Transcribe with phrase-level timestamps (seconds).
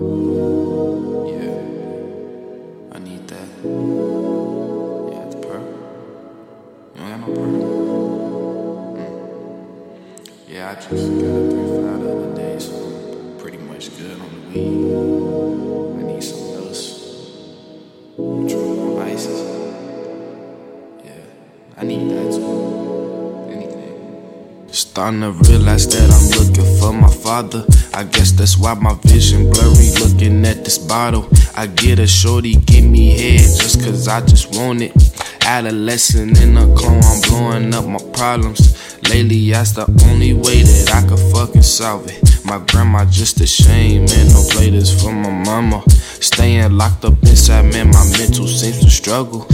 [0.00, 1.52] Yeah.
[2.92, 3.48] I need that.
[5.12, 5.64] Yeah, the pearl.
[6.94, 7.52] You don't got no pearl?
[8.96, 9.08] Mm.
[10.48, 14.18] Yeah, I just got a three five the other day, so I'm pretty much good
[14.18, 14.94] on the weed.
[16.00, 16.82] I need some else.
[18.16, 19.40] Control my vices.
[21.04, 21.24] Yeah,
[21.76, 23.48] I need that too.
[23.50, 23.94] Anything.
[24.72, 27.66] Starting to realize that I'm looking for my father.
[27.94, 31.28] I guess that's why my vision blurry looking at this bottle.
[31.54, 34.92] I get a shorty, give me head just cause I just want it.
[35.44, 38.98] Adolescent in a clone, I'm blowing up my problems.
[39.08, 42.44] Lately, that's the only way that I could fucking solve it.
[42.44, 44.28] My grandma just a shame, man.
[44.28, 45.82] No play this for my mama.
[45.90, 49.46] Staying locked up inside, man, my mental seems to struggle.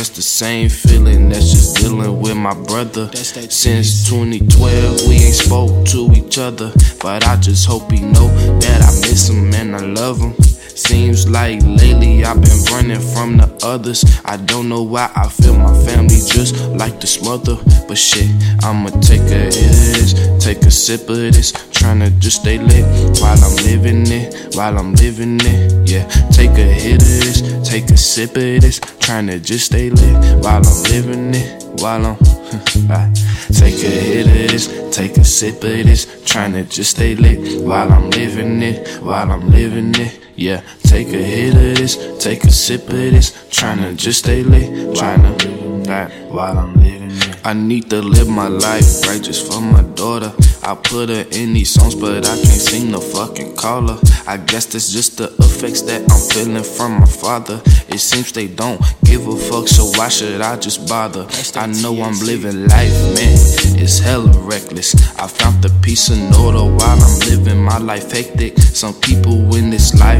[0.00, 3.10] Guess the same feeling that's just dealing with my brother.
[3.12, 6.72] Since 2012, we ain't spoke to each other.
[7.02, 8.28] But I just hope he know
[8.60, 10.32] that I miss him and I love him.
[10.76, 14.04] Seems like lately I've been running from the others.
[14.24, 17.56] I don't know why I feel my family just like the smother.
[17.88, 18.28] But shit,
[18.62, 21.52] I'ma take a this, take a sip of this.
[21.52, 22.84] Tryna just stay lit
[23.20, 25.88] while I'm living it, while I'm living it.
[25.88, 28.80] Yeah, take a hit of this, take a sip of this.
[28.80, 32.16] Tryna just stay lit while I'm living it, while I'm.
[33.52, 36.06] Take a hit of this, take a sip of this.
[36.24, 40.19] Tryna just stay lit while I'm living it, while I'm living it.
[40.40, 43.32] Yeah, take a hit of this, take a sip of this.
[43.50, 47.40] Tryna just stay lit, tryna that while I'm living it.
[47.44, 50.32] I need to live my life right just for my daughter.
[50.62, 53.98] I put her in these songs, but I can't seem to fucking call her.
[54.26, 57.60] I guess that's just the effects that I'm feeling from my father.
[57.88, 61.26] It seems they don't give a fuck, so why should I just bother?
[61.54, 63.36] I know I'm living life, man.
[63.82, 64.94] It's hella reckless.
[65.18, 68.58] I found the peace and order while I'm living my life hectic.
[68.58, 70.19] Some people in this lifetime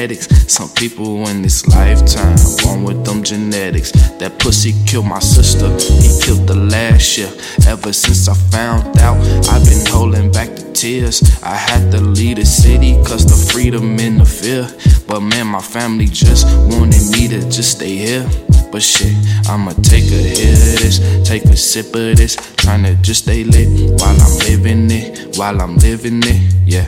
[0.00, 0.52] genetics.
[0.52, 3.92] Some people in this lifetime born with them genetics.
[4.18, 5.68] That pussy killed my sister.
[5.78, 7.30] He killed the last year.
[7.66, 11.22] Ever since I found out, I've been holding back the tears.
[11.42, 14.68] I had to leave the city cause the freedom in the fear.
[15.06, 18.26] But man, my family just wanted me to just stay here.
[18.72, 19.12] But shit,
[19.48, 23.68] I'ma take a hit of this, take a sip of this, tryna just stay lit
[24.00, 26.54] while I'm living it, while I'm living it.
[26.64, 26.86] Yeah,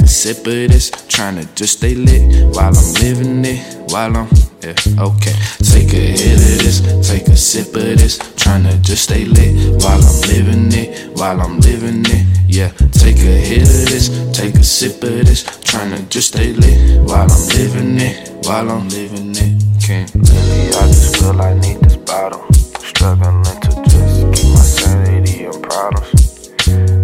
[0.00, 4.28] a sip of this, tryna just stay lit while I'm living it, while I'm
[4.62, 5.34] yeah, okay.
[5.62, 10.02] Take a hit of this, take a sip of this, tryna just stay lit while
[10.02, 12.26] I'm living it, while I'm living it.
[12.48, 17.00] Yeah, take a hit of this, take a sip of this, tryna just stay lit
[17.02, 19.62] while I'm living it, while I'm living it.
[19.86, 22.44] Can't lately, I just feel I need this bottle.
[22.80, 26.50] Struggling to just keep my sanity and problems.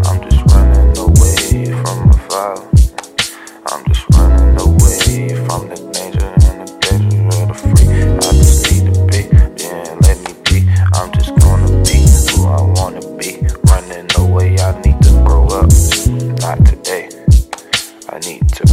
[0.09, 2.73] I'm just running away from my father.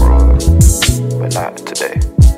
[0.01, 2.30] Need to but not today.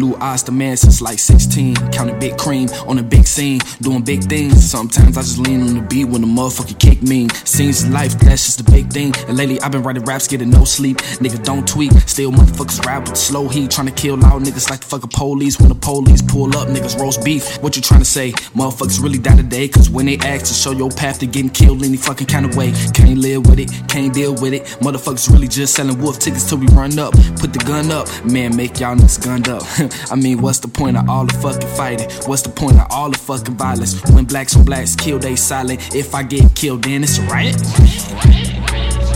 [0.00, 1.74] New eyes to man since like 16.
[1.92, 3.60] Counting big cream on a big scene.
[3.82, 4.70] Doing big things.
[4.70, 7.26] Sometimes I just lean on the beat when the motherfucker kick me.
[7.26, 9.12] Of life, that's just a big thing.
[9.28, 10.96] And lately I've been writing raps, getting no sleep.
[11.20, 11.92] Niggas don't tweak.
[12.06, 13.70] Still motherfuckers rap with slow heat.
[13.70, 15.60] Trying to kill loud niggas like the fucking police.
[15.60, 17.62] When the police pull up, niggas roast beef.
[17.62, 18.32] What you trying to say?
[18.56, 19.68] Motherfuckers really die today.
[19.68, 22.56] Cause when they ask to show your path to getting killed any fucking kind of
[22.56, 22.72] way.
[22.94, 24.64] Can't live with it, can't deal with it.
[24.80, 27.12] Motherfuckers really just selling wolf tickets till we run up.
[27.36, 28.08] Put the gun up.
[28.24, 29.62] Man, make y'all niggas gunned up.
[30.10, 32.10] I mean, what's the point of all the fucking fighting?
[32.26, 34.00] What's the point of all the fucking violence?
[34.10, 35.94] When blacks on blacks kill, they silent.
[35.94, 37.56] If I get killed, then it's a riot.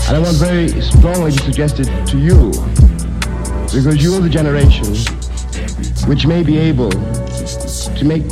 [0.07, 2.51] And I want very strongly to suggest it to you,
[3.73, 4.95] because you're the generation
[6.07, 8.23] which may be able to make,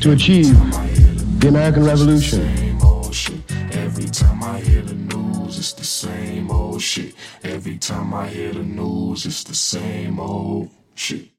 [0.00, 0.54] to achieve
[1.40, 2.40] the American Revolution.
[3.72, 7.14] Every time I hear the news, it's the same old shit.
[7.42, 10.70] Every time I hear the news, it's the same old.
[10.96, 11.35] shit.